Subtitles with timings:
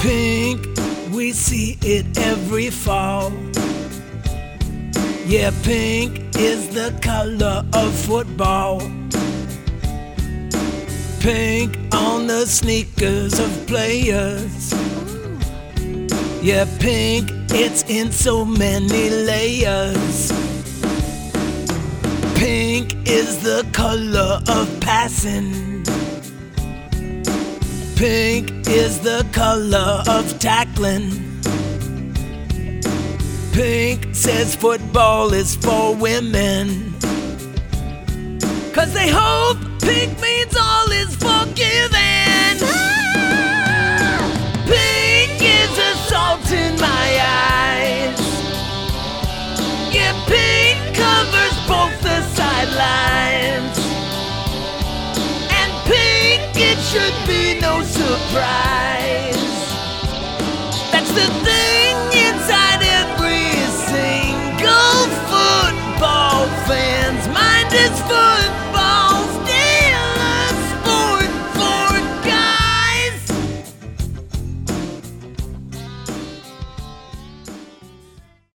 [0.00, 0.66] pink,
[1.12, 3.32] we see it every fall.
[5.26, 8.80] Yeah, pink is the color of football.
[11.20, 14.72] Pink on the sneakers of players.
[16.42, 20.32] Yeah, pink, it's in so many layers.
[22.36, 25.84] Pink is the color of passing.
[28.00, 31.10] Pink is the color of tackling.
[33.52, 36.94] Pink says football is for women.
[38.72, 42.09] Cause they hope pink means all is forgiven.
[56.90, 59.19] Should be no surprise.